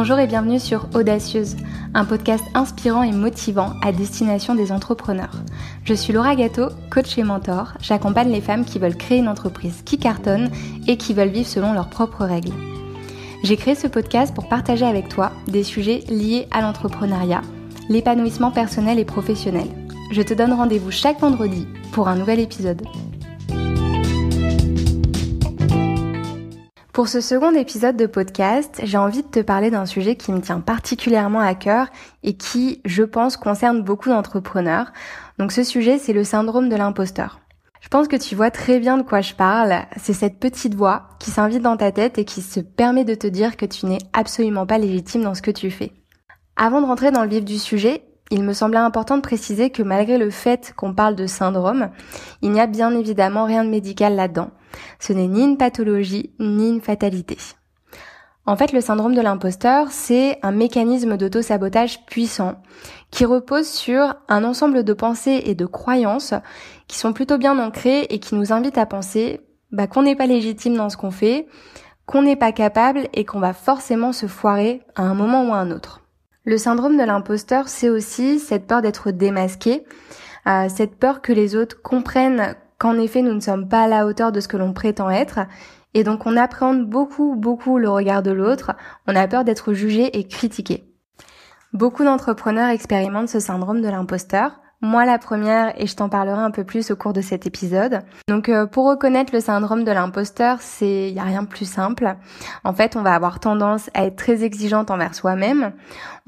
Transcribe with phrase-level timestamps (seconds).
[0.00, 1.56] Bonjour et bienvenue sur Audacieuse,
[1.92, 5.34] un podcast inspirant et motivant à destination des entrepreneurs.
[5.82, 7.72] Je suis Laura Gâteau, coach et mentor.
[7.80, 10.52] J'accompagne les femmes qui veulent créer une entreprise qui cartonne
[10.86, 12.52] et qui veulent vivre selon leurs propres règles.
[13.42, 17.42] J'ai créé ce podcast pour partager avec toi des sujets liés à l'entrepreneuriat,
[17.88, 19.66] l'épanouissement personnel et professionnel.
[20.12, 22.82] Je te donne rendez-vous chaque vendredi pour un nouvel épisode.
[26.98, 30.40] Pour ce second épisode de podcast, j'ai envie de te parler d'un sujet qui me
[30.40, 31.86] tient particulièrement à cœur
[32.24, 34.90] et qui, je pense, concerne beaucoup d'entrepreneurs.
[35.38, 37.38] Donc ce sujet, c'est le syndrome de l'imposteur.
[37.80, 39.84] Je pense que tu vois très bien de quoi je parle.
[39.96, 43.28] C'est cette petite voix qui s'invite dans ta tête et qui se permet de te
[43.28, 45.92] dire que tu n'es absolument pas légitime dans ce que tu fais.
[46.56, 49.82] Avant de rentrer dans le vif du sujet, il me semblait important de préciser que
[49.82, 51.90] malgré le fait qu'on parle de syndrome,
[52.42, 54.50] il n'y a bien évidemment rien de médical là-dedans.
[54.98, 57.38] Ce n'est ni une pathologie, ni une fatalité.
[58.48, 62.54] En fait, le syndrome de l'imposteur, c'est un mécanisme d'auto-sabotage puissant
[63.10, 66.32] qui repose sur un ensemble de pensées et de croyances
[66.86, 70.26] qui sont plutôt bien ancrées et qui nous invitent à penser bah, qu'on n'est pas
[70.26, 71.46] légitime dans ce qu'on fait,
[72.06, 75.58] qu'on n'est pas capable et qu'on va forcément se foirer à un moment ou à
[75.58, 76.00] un autre.
[76.48, 79.84] Le syndrome de l'imposteur, c'est aussi cette peur d'être démasqué,
[80.46, 84.06] euh, cette peur que les autres comprennent qu'en effet nous ne sommes pas à la
[84.06, 85.40] hauteur de ce que l'on prétend être.
[85.92, 88.72] Et donc on appréhende beaucoup, beaucoup le regard de l'autre,
[89.06, 90.90] on a peur d'être jugé et critiqué.
[91.74, 94.58] Beaucoup d'entrepreneurs expérimentent ce syndrome de l'imposteur.
[94.80, 98.02] Moi la première et je t'en parlerai un peu plus au cours de cet épisode.
[98.28, 102.14] Donc euh, pour reconnaître le syndrome de l'imposteur, c'est y a rien de plus simple.
[102.62, 105.72] En fait, on va avoir tendance à être très exigeante envers soi-même.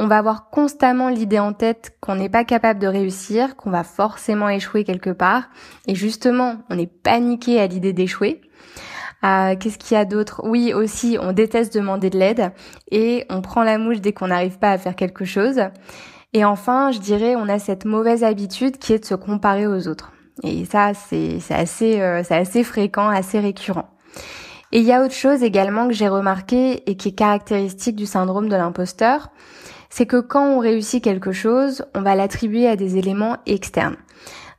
[0.01, 3.85] On va avoir constamment l'idée en tête qu'on n'est pas capable de réussir, qu'on va
[3.85, 5.45] forcément échouer quelque part
[5.87, 8.41] et justement, on est paniqué à l'idée d'échouer.
[9.23, 10.41] Euh, Qu'est-ce qu'il y a d'autre?
[10.45, 12.51] Oui, aussi, on déteste demander de l'aide
[12.91, 15.61] et on prend la mouche dès qu'on n'arrive pas à faire quelque chose.
[16.33, 19.89] Et enfin, je dirais, on a cette mauvaise habitude qui est de se comparer aux
[19.89, 20.13] autres.
[20.43, 23.91] Et ça, c'est assez, euh, assez fréquent, assez récurrent.
[24.73, 28.07] Et il y a autre chose également que j'ai remarqué et qui est caractéristique du
[28.07, 29.31] syndrome de l'imposteur,
[29.89, 33.97] c'est que quand on réussit quelque chose, on va l'attribuer à des éléments externes.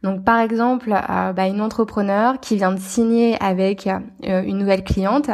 [0.03, 4.83] Donc par exemple, euh, bah, une entrepreneur qui vient de signer avec euh, une nouvelle
[4.83, 5.29] cliente,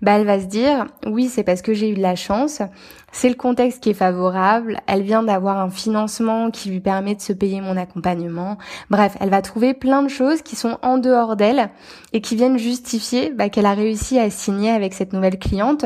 [0.00, 2.62] bah, elle va se dire oui c'est parce que j'ai eu de la chance,
[3.10, 7.20] c'est le contexte qui est favorable, elle vient d'avoir un financement qui lui permet de
[7.20, 8.58] se payer mon accompagnement.
[8.90, 11.70] Bref, elle va trouver plein de choses qui sont en dehors d'elle
[12.12, 15.84] et qui viennent justifier bah, qu'elle a réussi à signer avec cette nouvelle cliente.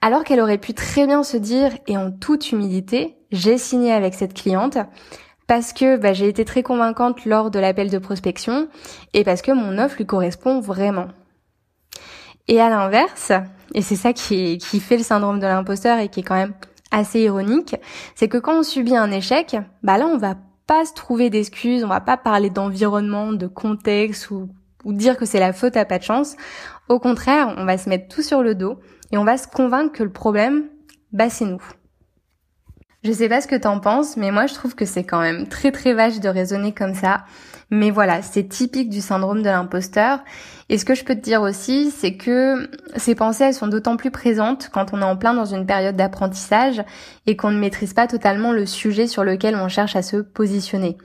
[0.00, 4.12] Alors qu'elle aurait pu très bien se dire, et en toute humilité, j'ai signé avec
[4.12, 4.76] cette cliente,
[5.46, 8.68] parce que bah, j'ai été très convaincante lors de l'appel de prospection
[9.12, 11.08] et parce que mon offre lui correspond vraiment.
[12.48, 13.32] Et à l'inverse,
[13.74, 16.54] et c'est ça qui, qui fait le syndrome de l'imposteur et qui est quand même
[16.90, 17.76] assez ironique,
[18.14, 21.84] c'est que quand on subit un échec, bah là on va pas se trouver d'excuses,
[21.84, 24.48] on va pas parler d'environnement, de contexte ou,
[24.84, 26.36] ou dire que c'est la faute à pas de chance.
[26.88, 28.78] Au contraire, on va se mettre tout sur le dos
[29.10, 30.64] et on va se convaincre que le problème,
[31.12, 31.62] bah c'est nous.
[33.04, 35.46] Je sais pas ce que t'en penses, mais moi je trouve que c'est quand même
[35.46, 37.24] très très vache de raisonner comme ça.
[37.68, 40.20] Mais voilà, c'est typique du syndrome de l'imposteur.
[40.70, 43.98] Et ce que je peux te dire aussi, c'est que ces pensées, elles sont d'autant
[43.98, 46.82] plus présentes quand on est en plein dans une période d'apprentissage
[47.26, 50.96] et qu'on ne maîtrise pas totalement le sujet sur lequel on cherche à se positionner.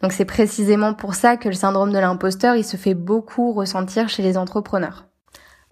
[0.00, 4.08] Donc c'est précisément pour ça que le syndrome de l'imposteur, il se fait beaucoup ressentir
[4.08, 5.04] chez les entrepreneurs.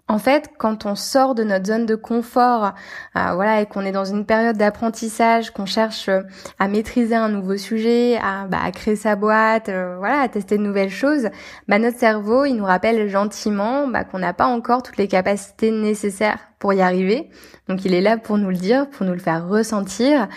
[0.09, 2.73] En fait, quand on sort de notre zone de confort,
[3.15, 6.21] euh, voilà, et qu'on est dans une période d'apprentissage, qu'on cherche euh,
[6.59, 10.63] à maîtriser un nouveau sujet, à, bah, créer sa boîte, euh, voilà, à tester de
[10.63, 11.29] nouvelles choses,
[11.69, 15.71] bah, notre cerveau, il nous rappelle gentiment bah, qu'on n'a pas encore toutes les capacités
[15.71, 17.29] nécessaires pour y arriver.
[17.69, 20.27] Donc, il est là pour nous le dire, pour nous le faire ressentir.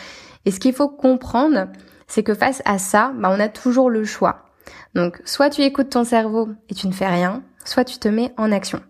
[0.44, 1.66] Et ce qu'il faut comprendre,
[2.06, 4.44] c'est que face à ça, bah, on a toujours le choix.
[4.94, 8.32] Donc, soit tu écoutes ton cerveau et tu ne fais rien, soit tu te mets
[8.36, 8.80] en action.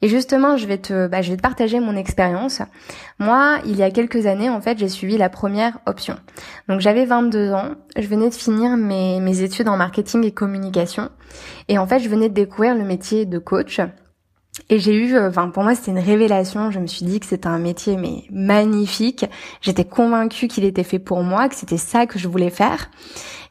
[0.00, 2.62] Et justement, je vais te, bah, je vais te partager mon expérience.
[3.18, 6.16] Moi, il y a quelques années, en fait, j'ai suivi la première option.
[6.68, 7.74] Donc, j'avais 22 ans.
[7.96, 11.10] Je venais de finir mes, mes études en marketing et communication.
[11.66, 13.80] Et en fait, je venais de découvrir le métier de coach.
[14.70, 16.70] Et j'ai eu, euh, enfin pour moi c'était une révélation.
[16.70, 19.24] Je me suis dit que c'était un métier mais magnifique.
[19.60, 22.90] J'étais convaincue qu'il était fait pour moi, que c'était ça que je voulais faire.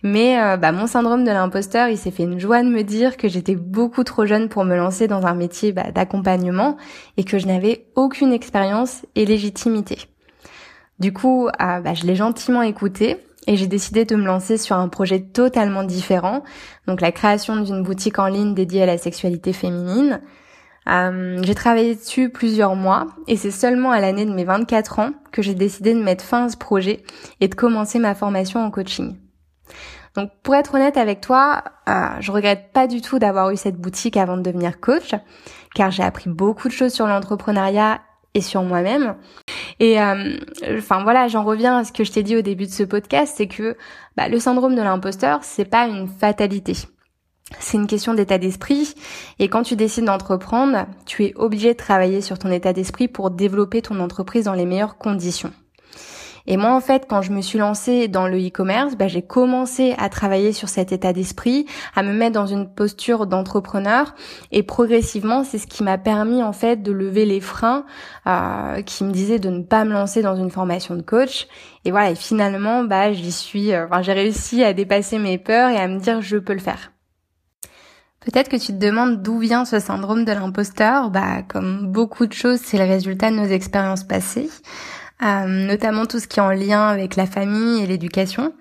[0.04, 3.18] Mais euh, bah, mon syndrome de l'imposteur, il s'est fait une joie de me dire
[3.18, 6.78] que j'étais beaucoup trop jeune pour me lancer dans un métier bah, d'accompagnement
[7.18, 9.98] et que je n'avais aucune expérience et légitimité.
[11.00, 13.18] Du coup, euh, bah, je l'ai gentiment écouté
[13.48, 16.44] et j'ai décidé de me lancer sur un projet totalement différent,
[16.86, 20.22] donc la création d'une boutique en ligne dédiée à la sexualité féminine.
[20.88, 25.12] Euh, j'ai travaillé dessus plusieurs mois et c'est seulement à l'année de mes 24 ans
[25.31, 27.04] que j'ai décidé de mettre fin à ce projet
[27.42, 29.18] et de commencer ma formation en coaching.
[30.16, 33.75] Donc pour être honnête avec toi, euh, je regrette pas du tout d'avoir eu cette
[33.75, 35.13] boutique avant de devenir coach,
[35.75, 38.01] car j'ai appris beaucoup de choses sur l'entrepreneuriat
[38.33, 39.16] et sur moi-même.
[39.80, 40.38] Et euh,
[40.78, 43.36] enfin voilà, j'en reviens à ce que je t'ai dit au début de ce podcast,
[43.38, 43.78] c'est que
[44.16, 46.74] bah, le syndrome de l'imposteur, c'est pas une fatalité.
[47.60, 48.94] C'est une question d'état d'esprit
[49.40, 53.32] et quand tu décides d'entreprendre, tu es obligé de travailler sur ton état d'esprit pour
[53.32, 55.54] développer ton entreprise dans les meilleures conditions.
[56.50, 59.94] Et moi, en fait, quand je me suis lancée dans le e-commerce, bah, j'ai commencé
[59.98, 64.16] à travailler sur cet état d'esprit, à me mettre dans une posture d'entrepreneur.
[64.54, 67.86] Et progressivement, c'est ce qui m'a permis, en fait, de lever les freins
[68.28, 71.48] euh, qui me disaient de ne pas me lancer dans une formation de coach.
[71.84, 75.70] Et voilà, et finalement, bah, j'y suis, euh, enfin, j'ai réussi à dépasser mes peurs
[75.70, 76.92] et à me dire je peux le faire.
[78.28, 81.12] Peut-être que tu te demandes d'où vient ce syndrome de l'imposteur.
[81.12, 84.50] Bah, comme beaucoup de choses, c'est le résultat de nos expériences passées.
[85.24, 88.54] Euh, notamment tout ce qui est en lien avec la famille et l'éducation.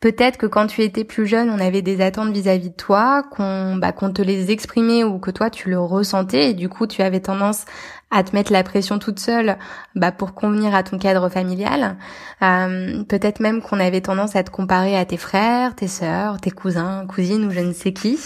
[0.00, 3.76] Peut-être que quand tu étais plus jeune, on avait des attentes vis-à-vis de toi, qu'on
[3.76, 7.20] bah, te les exprimait ou que toi tu le ressentais et du coup tu avais
[7.20, 7.66] tendance
[8.10, 9.58] à te mettre la pression toute seule
[9.94, 11.98] bah, pour convenir à ton cadre familial.
[12.40, 16.50] Euh, Peut-être même qu'on avait tendance à te comparer à tes frères, tes sœurs, tes
[16.50, 18.18] cousins, cousines ou je ne sais qui.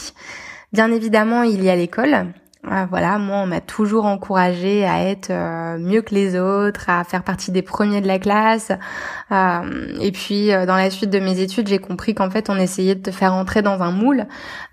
[0.72, 2.32] Bien évidemment, il y a l'école
[2.70, 7.04] ah, voilà, moi on m'a toujours encouragé à être euh, mieux que les autres, à
[7.04, 8.72] faire partie des premiers de la classe.
[9.30, 12.56] Euh, et puis euh, dans la suite de mes études, j'ai compris qu'en fait on
[12.56, 14.26] essayait de te faire entrer dans un moule.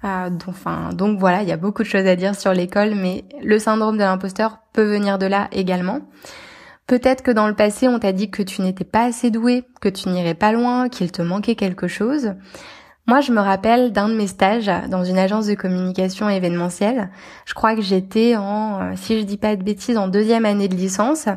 [0.03, 3.97] donc voilà, il y a beaucoup de choses à dire sur l'école, mais le syndrome
[3.97, 6.01] de l'imposteur peut venir de là également.
[6.88, 9.89] Peut-être que dans le passé, on t'a dit que tu n'étais pas assez doué, que
[9.89, 12.33] tu n'irais pas loin, qu'il te manquait quelque chose.
[13.07, 17.12] Moi, je me rappelle d'un de mes stages dans une agence de communication événementielle.
[17.46, 20.68] Je crois que j'étais en, euh, si je dis pas de bêtises, en deuxième année
[20.68, 21.28] de licence.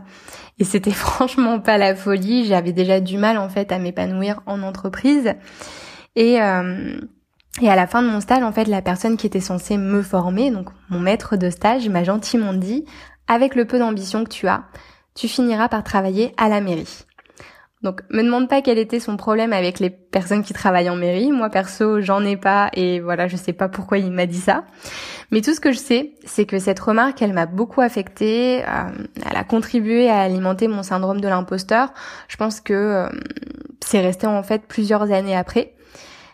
[0.58, 2.46] Et c'était franchement pas la folie.
[2.46, 5.34] J'avais déjà du mal, en fait, à m'épanouir en entreprise.
[6.16, 6.98] Et, euh,
[7.60, 10.02] et à la fin de mon stage, en fait, la personne qui était censée me
[10.02, 12.86] former, donc mon maître de stage, m'a gentiment dit,
[13.26, 14.64] avec le peu d'ambition que tu as,
[15.14, 17.04] tu finiras par travailler à la mairie.
[17.82, 21.30] Donc, me demande pas quel était son problème avec les personnes qui travaillent en mairie.
[21.30, 24.64] Moi, perso, j'en ai pas et voilà, je sais pas pourquoi il m'a dit ça.
[25.30, 28.64] Mais tout ce que je sais, c'est que cette remarque, elle m'a beaucoup affectée.
[28.64, 31.92] Euh, elle a contribué à alimenter mon syndrome de l'imposteur.
[32.28, 33.08] Je pense que euh,
[33.80, 35.74] c'est resté en fait plusieurs années après.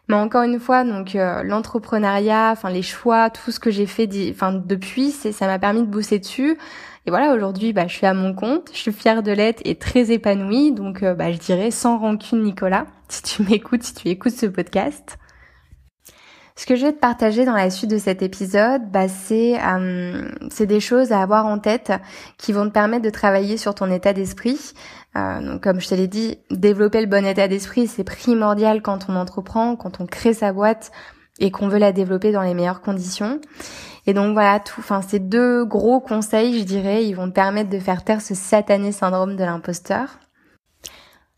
[0.09, 4.09] Mais encore une fois, donc euh, l'entrepreneuriat, enfin les choix, tout ce que j'ai fait,
[4.31, 6.59] enfin depuis, ça m'a permis de bosser dessus.
[7.07, 9.75] Et voilà, aujourd'hui, bah, je suis à mon compte, je suis fière de l'être et
[9.75, 10.73] très épanouie.
[10.73, 14.47] Donc, euh, bah, je dirais sans rancune, Nicolas, si tu m'écoutes, si tu écoutes ce
[14.47, 15.19] podcast.
[16.57, 20.31] Ce que je vais te partager dans la suite de cet épisode, bah, c'est euh,
[20.61, 21.93] des choses à avoir en tête
[22.39, 24.73] qui vont te permettre de travailler sur ton état d'esprit.
[25.17, 29.11] Euh, donc, comme je te l'ai dit, développer le bon état d'esprit, c'est primordial quand
[29.11, 30.91] on entreprend, quand on crée sa boîte
[31.41, 33.41] et qu'on veut la développer dans les meilleures conditions.
[34.07, 37.71] Et donc voilà, tout, enfin ces deux gros conseils, je dirais, ils vont te permettre
[37.71, 40.19] de faire taire ce satané syndrome de l'imposteur.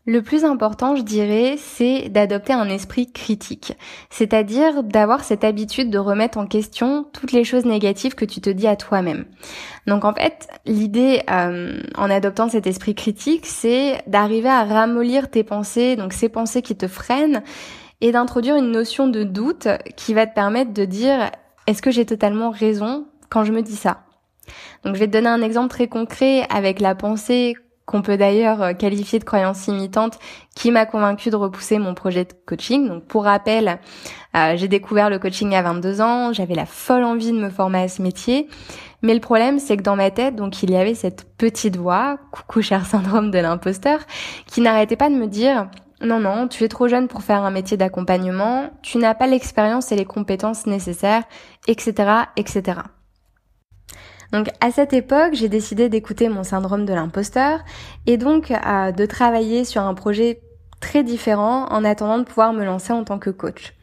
[0.09, 3.73] Le plus important, je dirais, c'est d'adopter un esprit critique,
[4.09, 8.49] c'est-à-dire d'avoir cette habitude de remettre en question toutes les choses négatives que tu te
[8.49, 9.25] dis à toi-même.
[9.85, 15.43] Donc en fait, l'idée euh, en adoptant cet esprit critique, c'est d'arriver à ramollir tes
[15.43, 17.43] pensées, donc ces pensées qui te freinent,
[17.99, 21.31] et d'introduire une notion de doute qui va te permettre de dire
[21.67, 24.03] est-ce que j'ai totalement raison quand je me dis ça?
[24.83, 27.55] Donc je vais te donner un exemple très concret avec la pensée
[27.85, 30.19] qu'on peut d'ailleurs euh, qualifier de croyance imitante,
[30.55, 32.87] qui m'a convaincu de repousser mon projet de coaching.
[32.87, 33.79] Donc pour rappel,
[34.35, 37.83] euh, j'ai découvert le coaching à 22 ans, j'avais la folle envie de me former
[37.83, 38.49] à ce métier,
[39.01, 42.17] mais le problème c'est que dans ma tête, donc il y avait cette petite voix,
[42.31, 44.01] coucou cher syndrome de l'imposteur,
[44.47, 45.69] qui n'arrêtait pas de me dire
[46.01, 49.91] non, non, tu es trop jeune pour faire un métier d'accompagnement, tu n'as pas l'expérience
[49.91, 51.23] et les compétences nécessaires,
[51.67, 51.93] etc.,
[52.35, 52.81] etc.
[54.31, 57.61] Donc à cette époque, j'ai décidé d'écouter mon syndrome de l'imposteur
[58.05, 60.41] et donc euh, de travailler sur un projet
[60.79, 63.73] très différent en attendant de pouvoir me lancer en tant que coach.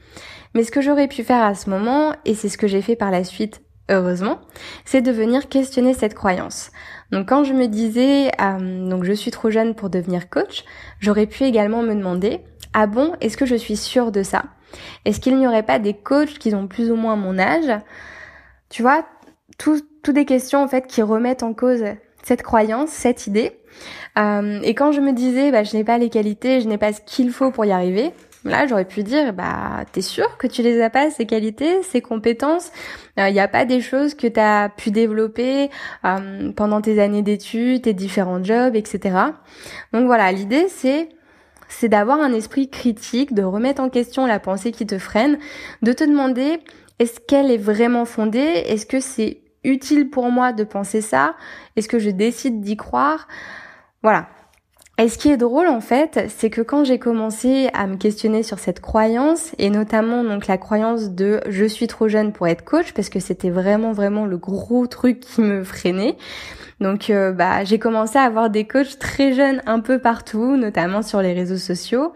[0.55, 2.95] Mais ce que j'aurais pu faire à ce moment, et c'est ce que j'ai fait
[2.95, 4.41] par la suite heureusement,
[4.85, 6.71] c'est de venir questionner cette croyance.
[7.13, 10.65] Donc quand je me disais euh, donc je suis trop jeune pour devenir coach,
[11.01, 12.41] j'aurais pu également me demander
[12.73, 14.45] ah bon, est-ce que je suis sûre de ça?
[15.05, 17.71] Est-ce qu'il n'y aurait pas des coachs qui ont plus ou moins mon âge?
[18.69, 19.05] Tu vois,
[19.59, 21.85] toutes des questions en fait qui remettent en cause
[22.25, 23.53] cette croyance, cette idée.
[24.19, 26.93] Euh, et quand je me disais bah, je n'ai pas les qualités, je n'ai pas
[26.93, 28.13] ce qu'il faut pour y arriver,
[28.45, 32.03] Là, j'aurais pu dire, bah, t'es sûr que tu les as pas, ces qualités, ces
[32.03, 32.71] compétences?
[33.17, 35.71] Il euh, n'y a pas des choses que tu as pu développer
[36.05, 39.17] euh, pendant tes années d'études, tes différents jobs, etc.
[39.93, 41.09] Donc voilà, l'idée, c'est
[41.69, 45.39] c'est d'avoir un esprit critique, de remettre en question la pensée qui te freine,
[45.83, 46.61] de te demander
[46.99, 48.39] est-ce qu'elle est vraiment fondée?
[48.39, 51.35] Est-ce que c'est utile pour moi de penser ça?
[51.77, 53.27] Est-ce que je décide d'y croire?
[54.03, 54.29] Voilà.
[54.97, 58.45] Et ce qui est drôle en fait, c'est que quand j'ai commencé à me questionner
[58.45, 62.65] sur cette croyance, et notamment donc la croyance de je suis trop jeune pour être
[62.65, 66.17] coach, parce que c'était vraiment vraiment le gros truc qui me freinait,
[66.81, 71.03] donc euh, bah j'ai commencé à avoir des coachs très jeunes un peu partout, notamment
[71.03, 72.13] sur les réseaux sociaux.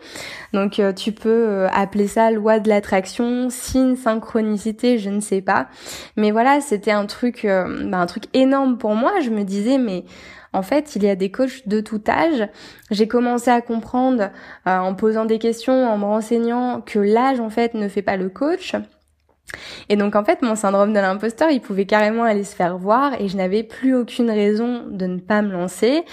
[0.53, 5.41] Donc euh, tu peux euh, appeler ça loi de l'attraction, signe synchronicité, je ne sais
[5.41, 5.69] pas.
[6.17, 10.05] Mais voilà, c'était un truc bah, un truc énorme pour moi, je me disais mais
[10.53, 12.49] en fait, il y a des coachs de tout âge.
[12.91, 14.31] J'ai commencé à comprendre
[14.65, 18.29] en posant des questions, en me renseignant que l'âge en fait ne fait pas le
[18.29, 18.75] coach.
[19.89, 23.19] Et donc en fait, mon syndrome de l'imposteur, il pouvait carrément aller se faire voir
[23.21, 26.05] et je n'avais plus aucune raison de ne pas me lancer.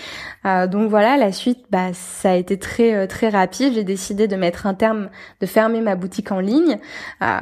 [0.46, 3.74] Euh, donc voilà, la suite, bah ça a été très euh, très rapide.
[3.74, 5.10] J'ai décidé de mettre un terme,
[5.42, 6.80] de fermer ma boutique en ligne.
[7.22, 7.40] Euh,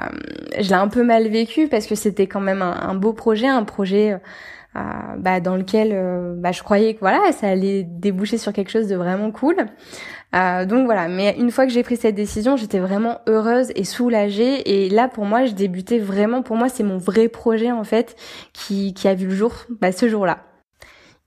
[0.59, 3.63] je l'ai un peu mal vécu parce que c'était quand même un, beau projet, un
[3.63, 4.17] projet.
[4.75, 4.79] Euh,
[5.17, 5.95] bah, dans lequel
[6.37, 9.67] bah, je croyais que voilà ça allait déboucher sur quelque chose de vraiment cool
[10.35, 13.83] euh, donc voilà, mais une fois que j'ai pris cette décision, j'étais vraiment heureuse et
[13.83, 14.85] soulagée.
[14.85, 16.41] Et là, pour moi, je débutais vraiment.
[16.41, 18.15] Pour moi, c'est mon vrai projet en fait
[18.51, 20.39] qui, qui a vu le jour bah, ce jour-là.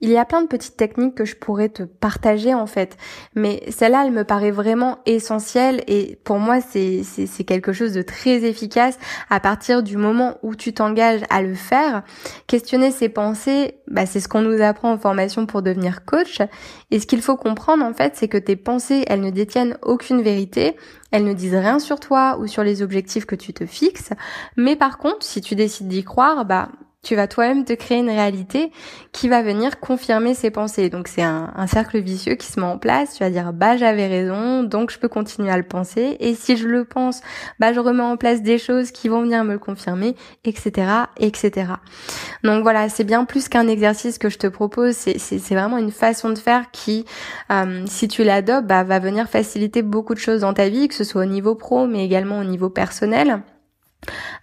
[0.03, 2.99] Il y a plein de petites techniques que je pourrais te partager en fait,
[3.35, 7.03] mais celle-là, elle me paraît vraiment essentielle et pour moi, c'est
[7.47, 8.99] quelque chose de très efficace
[9.31, 12.03] à partir du moment où tu t'engages à le faire.
[12.47, 16.43] Questionner ses pensées, bah, c'est ce qu'on nous apprend en formation pour devenir coach.
[16.91, 20.21] Et ce qu'il faut comprendre en fait, c'est que tes pensées, elles ne détiennent aucune
[20.21, 20.77] vérité,
[21.11, 24.11] elles ne disent rien sur toi ou sur les objectifs que tu te fixes.
[24.59, 26.69] Mais par contre, si tu décides d'y croire, bah
[27.07, 28.73] tu vas toi-même te créer une réalité
[29.13, 30.91] qui va venir confirmer ces pensées.
[30.91, 33.15] Donc c'est un, cercle vicieux qui se met en place.
[33.15, 36.17] Tu vas dire bah j'avais raison, donc je peux continuer à le penser.
[36.21, 37.21] Et si je le pense,
[37.61, 40.89] bah je remets en place des choses qui vont venir me le confirmer, etc.,
[41.19, 41.73] etc.
[42.43, 44.95] Donc voilà, c'est bien plus qu'un exercice que je te propose.
[44.95, 47.05] C'est vraiment une façon de faire qui,
[47.51, 50.95] euh, si tu l'adoptes, bah, va venir faciliter beaucoup de choses dans ta vie, que
[50.95, 53.43] ce soit au niveau pro, mais également au niveau personnel.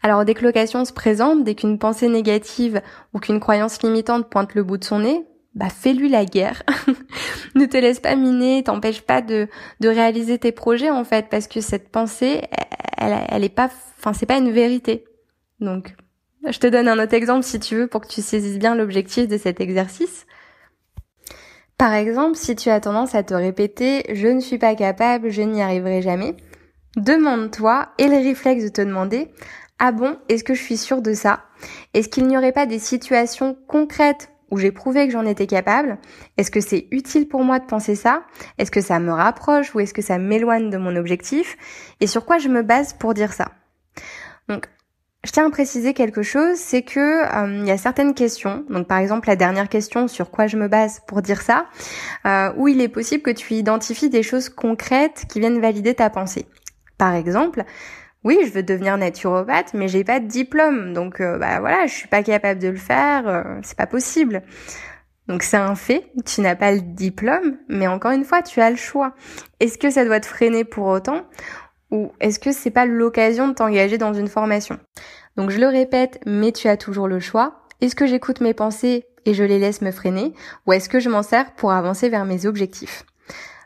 [0.02, 2.82] Alors dès que l'occasion se présente, dès qu'une pensée négative
[3.14, 6.64] ou qu'une croyance limitante pointe le bout de son nez, bah fais-lui la guerre.
[7.56, 9.48] ne te laisse pas miner, t'empêche pas de,
[9.82, 12.42] réaliser tes projets en fait, parce que cette pensée,
[12.98, 15.06] elle, elle est pas, enfin c'est pas une vérité.
[15.60, 15.96] Donc,
[16.50, 19.28] je te donne un autre exemple si tu veux pour que tu saisisses bien l'objectif
[19.28, 20.26] de cet exercice.
[21.78, 25.42] Par exemple, si tu as tendance à te répéter je ne suis pas capable, je
[25.42, 26.36] n'y arriverai jamais,
[26.96, 29.32] Demande-toi et les réflexes de te demander
[29.80, 31.42] ah bon, est-ce que je suis sûre de ça?
[31.94, 35.98] Est-ce qu'il n'y aurait pas des situations concrètes où j'ai prouvé que j'en étais capable?
[36.38, 38.24] Est-ce que c'est utile pour moi de penser ça?
[38.58, 41.58] Est-ce que ça me rapproche ou est-ce que ça m'éloigne de mon objectif?
[42.00, 43.52] Et sur quoi je me base pour dire ça?
[44.48, 44.68] Donc,
[45.26, 48.88] je tiens à préciser quelque chose, c'est que euh, il y a certaines questions, donc
[48.88, 51.66] par exemple la dernière question sur quoi je me base pour dire ça,
[52.26, 56.10] euh, où il est possible que tu identifies des choses concrètes qui viennent valider ta
[56.10, 56.46] pensée.
[57.04, 57.66] Par exemple,
[58.24, 61.92] oui, je veux devenir naturopathe, mais j'ai pas de diplôme, donc euh, bah voilà, je
[61.92, 64.42] suis pas capable de le faire, euh, c'est pas possible.
[65.28, 68.70] Donc c'est un fait, tu n'as pas le diplôme, mais encore une fois, tu as
[68.70, 69.16] le choix.
[69.60, 71.24] Est-ce que ça doit te freiner pour autant
[71.92, 74.80] ou est-ce que c'est pas l'occasion de t'engager dans une formation?
[75.36, 77.66] Donc je le répète, mais tu as toujours le choix.
[77.82, 80.34] Est-ce que j'écoute mes pensées et je les laisse me freiner
[80.68, 83.04] ou est-ce que je m'en sers pour avancer vers mes objectifs?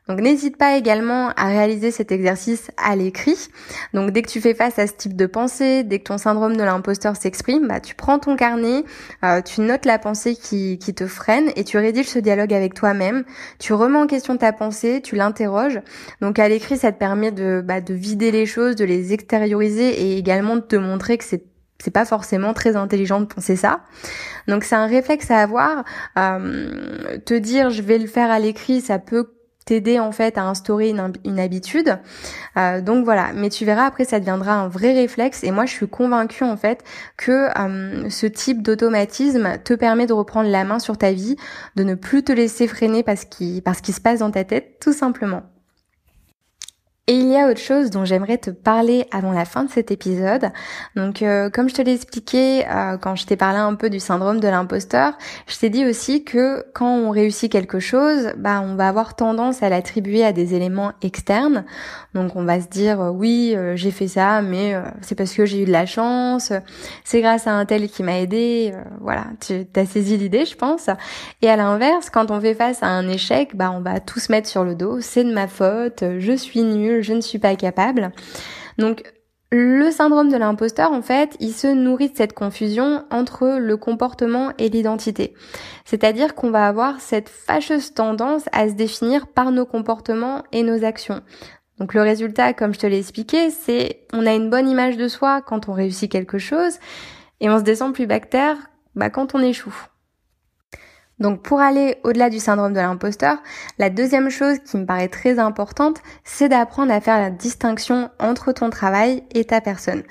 [0.07, 3.49] Donc n'hésite pas également à réaliser cet exercice à l'écrit.
[3.93, 6.55] Donc dès que tu fais face à ce type de pensée, dès que ton syndrome
[6.55, 8.83] de l'imposteur s'exprime, bah, tu prends ton carnet,
[9.23, 12.73] euh, tu notes la pensée qui, qui te freine et tu rédiges ce dialogue avec
[12.73, 13.23] toi-même.
[13.59, 15.81] Tu remets en question ta pensée, tu l'interroges.
[16.21, 19.89] Donc à l'écrit, ça te permet de, bah, de vider les choses, de les extérioriser
[19.89, 21.43] et également de te montrer que c'est
[21.79, 23.81] c'est pas forcément très intelligent de penser ça.
[24.47, 25.83] Donc c'est un réflexe à avoir.
[26.17, 29.36] Euh, te dire je vais le faire à l'écrit, ça peut
[29.67, 31.99] t'aider en fait à instaurer une, habitude.
[32.57, 35.73] Euh, donc voilà, mais tu verras après ça deviendra un vrai réflexe et moi je
[35.73, 36.83] suis convaincue en fait
[37.17, 41.35] que euh, ce type d'automatisme te permet de reprendre la main sur ta vie,
[41.75, 44.77] de ne plus te laisser freiner parce qu'il parce qu'il se passe dans ta tête
[44.79, 45.43] tout simplement.
[47.09, 49.91] Et il y a autre chose dont j'aimerais te parler avant la fin de cet
[49.91, 50.51] épisode.
[50.97, 54.01] Donc euh, comme je te l'ai expliqué euh, quand je t'ai parlé un peu du
[54.01, 55.13] syndrome de l'imposteur,
[55.47, 59.63] je t'ai dit aussi que quand on réussit quelque chose, bah on va avoir tendance
[59.63, 61.63] à l'attribuer à des éléments externes.
[62.13, 65.61] Donc on va se dire euh, oui, j'ai fait ça mais c'est parce que j'ai
[65.61, 66.51] eu de la chance,
[67.05, 70.89] c'est grâce à un tel qui m'a aidé, voilà, tu as saisi l'idée, je pense.
[71.41, 74.29] Et à l'inverse, quand on fait face à un échec, bah on va tout se
[74.29, 76.63] mettre sur le dos, c'est de ma faute, je suis
[77.01, 78.11] je ne suis pas capable.
[78.77, 79.03] Donc
[79.49, 84.51] le syndrome de l'imposteur, en fait, il se nourrit de cette confusion entre le comportement
[84.57, 85.33] et l'identité.
[85.85, 90.83] C'est-à-dire qu'on va avoir cette fâcheuse tendance à se définir par nos comportements et nos
[90.83, 91.21] actions.
[91.79, 95.07] Donc le résultat, comme je te l'ai expliqué, c'est on a une bonne image de
[95.07, 96.79] soi quand on réussit quelque chose
[97.39, 98.57] et on se descend plus bactère
[98.95, 99.87] bah, quand on échoue.
[101.19, 103.37] Donc pour aller au-delà du syndrome de l'imposteur,
[103.79, 108.51] la deuxième chose qui me paraît très importante, c'est d'apprendre à faire la distinction entre
[108.51, 110.03] ton travail et ta personne.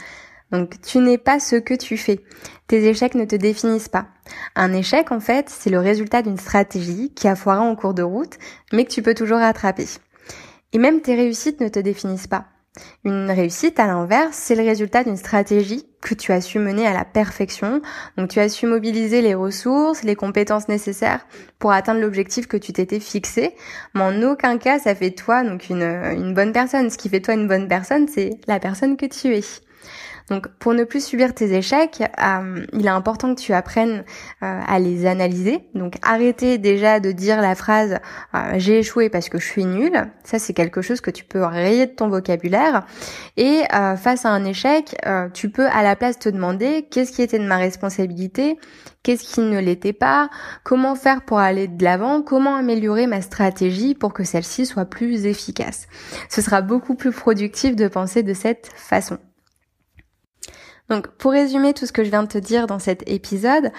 [0.51, 2.21] Donc tu n'es pas ce que tu fais.
[2.67, 4.07] Tes échecs ne te définissent pas.
[4.55, 8.03] Un échec, en fait, c'est le résultat d'une stratégie qui a foiré en cours de
[8.03, 8.35] route,
[8.73, 9.87] mais que tu peux toujours rattraper.
[10.73, 12.47] Et même tes réussites ne te définissent pas.
[13.05, 16.93] Une réussite, à l'inverse, c'est le résultat d'une stratégie que tu as su mener à
[16.93, 17.83] la perfection.
[18.17, 21.27] Donc tu as su mobiliser les ressources, les compétences nécessaires
[21.59, 23.57] pour atteindre l'objectif que tu t'étais fixé.
[23.95, 26.91] Mais en aucun cas, ça fait toi donc une, une bonne personne.
[26.91, 29.43] Ce qui fait toi une bonne personne, c'est la personne que tu es.
[30.31, 34.05] Donc pour ne plus subir tes échecs, euh, il est important que tu apprennes
[34.43, 35.69] euh, à les analyser.
[35.75, 37.99] Donc arrêter déjà de dire la phrase
[38.35, 39.93] euh, j'ai échoué parce que je suis nul.
[40.25, 42.85] Ça c'est quelque chose que tu peux rayer de ton vocabulaire.
[43.37, 43.63] Et
[43.97, 44.97] face à un échec,
[45.35, 48.59] tu peux à la place te demander qu'est-ce qui était de ma responsabilité,
[49.03, 50.31] qu'est-ce qui ne l'était pas,
[50.65, 55.27] comment faire pour aller de l'avant, comment améliorer ma stratégie pour que celle-ci soit plus
[55.27, 55.87] efficace?
[56.31, 59.19] Ce sera beaucoup plus productif de penser de cette façon.
[60.89, 63.73] Donc pour résumer tout ce que je viens de te dire dans cet épisode,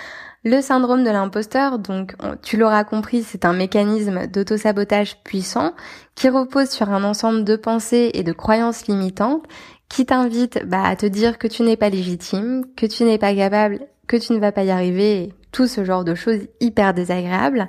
[0.44, 5.74] le syndrome de l'imposteur, donc tu l'auras compris, c'est un mécanisme d'autosabotage puissant
[6.16, 9.44] qui repose sur un ensemble de pensées et de croyances limitantes
[9.90, 13.34] qui t'invite bah, à te dire que tu n'es pas légitime, que tu n'es pas
[13.34, 17.68] capable, que tu ne vas pas y arriver, tout ce genre de choses hyper désagréables.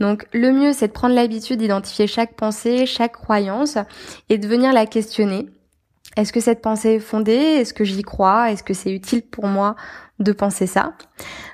[0.00, 3.78] Donc le mieux c'est de prendre l'habitude d'identifier chaque pensée, chaque croyance
[4.28, 5.48] et de venir la questionner
[6.16, 7.32] est-ce que cette pensée est fondée?
[7.32, 8.52] Est-ce que j'y crois?
[8.52, 9.74] Est-ce que c'est utile pour moi
[10.20, 10.94] de penser ça?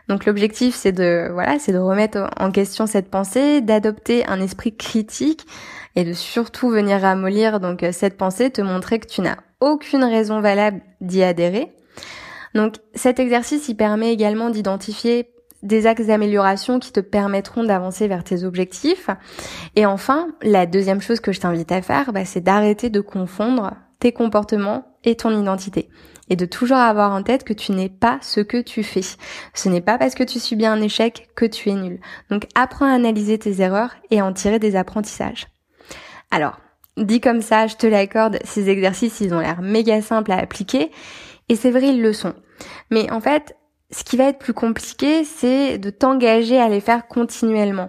[0.08, 4.76] Donc l'objectif c'est de voilà, c'est de remettre en question cette pensée, d'adopter un esprit
[4.76, 5.46] critique
[5.96, 10.40] et de surtout venir ramollir donc cette pensée, te montrer que tu n'as aucune raison
[10.40, 11.72] valable d'y adhérer.
[12.54, 15.30] Donc cet exercice il permet également d'identifier
[15.62, 19.10] des axes d'amélioration qui te permettront d'avancer vers tes objectifs.
[19.76, 23.74] Et enfin, la deuxième chose que je t'invite à faire, bah, c'est d'arrêter de confondre
[24.00, 25.88] tes comportements et ton identité.
[26.28, 29.02] Et de toujours avoir en tête que tu n'es pas ce que tu fais.
[29.54, 32.00] Ce n'est pas parce que tu subis un échec que tu es nul.
[32.30, 35.48] Donc apprends à analyser tes erreurs et à en tirer des apprentissages.
[36.30, 36.60] Alors,
[36.96, 40.90] dit comme ça, je te l'accorde, ces exercices, ils ont l'air méga simples à appliquer.
[41.48, 42.34] Et c'est vrai, ils le sont.
[42.90, 43.56] Mais en fait,
[43.90, 47.88] ce qui va être plus compliqué, c'est de t'engager à les faire continuellement.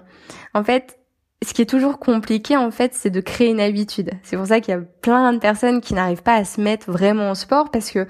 [0.54, 0.98] En fait,
[1.44, 4.12] ce qui est toujours compliqué en fait, c'est de créer une habitude.
[4.22, 6.92] C'est pour ça qu'il y a plein de personnes qui n'arrivent pas à se mettre
[6.92, 8.08] vraiment au sport parce que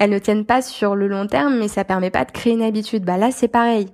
[0.00, 2.62] elles ne tiennent pas sur le long terme, mais ça permet pas de créer une
[2.62, 3.04] habitude.
[3.04, 3.86] Bah là, c'est pareil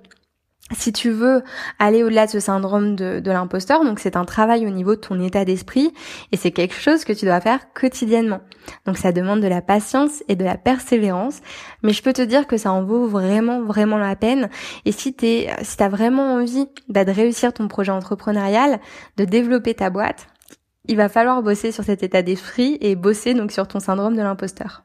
[0.73, 1.43] si tu veux
[1.79, 5.01] aller au-delà de ce syndrome de, de l'imposteur, donc c'est un travail au niveau de
[5.01, 5.93] ton état d'esprit
[6.31, 8.41] et c'est quelque chose que tu dois faire quotidiennement.
[8.85, 11.41] Donc ça demande de la patience et de la persévérance,
[11.83, 14.49] mais je peux te dire que ça en vaut vraiment vraiment la peine.
[14.85, 18.79] Et si t'es, si t'as vraiment envie bah, de réussir ton projet entrepreneurial,
[19.17, 20.27] de développer ta boîte,
[20.87, 24.21] il va falloir bosser sur cet état d'esprit et bosser donc sur ton syndrome de
[24.21, 24.83] l'imposteur.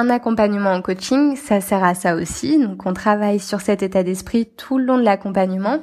[0.00, 2.56] Un accompagnement en coaching, ça sert à ça aussi.
[2.64, 5.80] Donc on travaille sur cet état d'esprit tout le long de l'accompagnement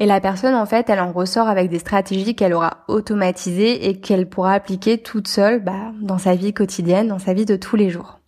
[0.00, 3.98] et la personne en fait, elle en ressort avec des stratégies qu'elle aura automatisées et
[4.00, 7.76] qu'elle pourra appliquer toute seule bah, dans sa vie quotidienne, dans sa vie de tous
[7.76, 8.18] les jours.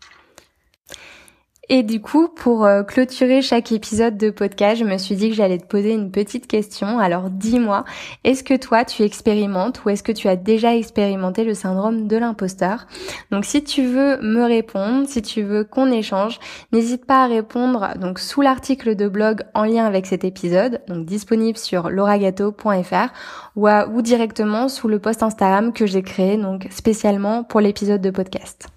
[1.69, 5.35] Et du coup, pour euh, clôturer chaque épisode de podcast, je me suis dit que
[5.35, 7.01] j'allais te poser une petite question.
[7.01, 7.85] Alors dis-moi,
[8.23, 12.17] est-ce que toi tu expérimentes ou est-ce que tu as déjà expérimenté le syndrome de
[12.17, 12.87] l'imposteur?
[13.33, 16.39] Donc si tu veux me répondre, si tu veux qu'on échange,
[16.73, 21.05] n'hésite pas à répondre donc sous l'article de blog en lien avec cet épisode, donc
[21.05, 23.13] disponible sur lauragato.fr
[23.57, 28.11] ou, ou directement sous le post Instagram que j'ai créé donc spécialement pour l'épisode de
[28.11, 28.69] podcast.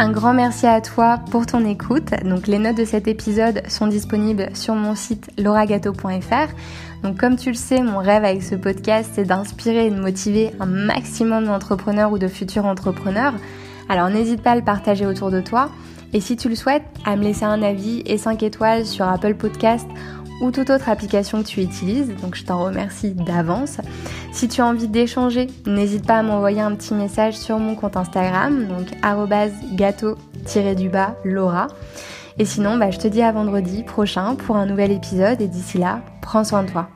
[0.00, 2.10] Un grand merci à toi pour ton écoute.
[2.24, 6.54] Donc les notes de cet épisode sont disponibles sur mon site lauragato.fr.
[7.02, 10.52] Donc comme tu le sais, mon rêve avec ce podcast, c'est d'inspirer et de motiver
[10.60, 13.34] un maximum d'entrepreneurs ou de futurs entrepreneurs.
[13.88, 15.68] Alors n'hésite pas à le partager autour de toi.
[16.12, 19.34] Et si tu le souhaites, à me laisser un avis et 5 étoiles sur Apple
[19.34, 19.86] Podcast
[20.40, 22.14] ou toute autre application que tu utilises.
[22.20, 23.78] Donc je t'en remercie d'avance.
[24.32, 27.96] Si tu as envie d'échanger, n'hésite pas à m'envoyer un petit message sur mon compte
[27.96, 28.88] Instagram, donc
[29.74, 31.68] gâteau-du-bas Laura.
[32.38, 35.78] Et sinon, bah, je te dis à vendredi prochain pour un nouvel épisode et d'ici
[35.78, 36.88] là, prends soin de toi.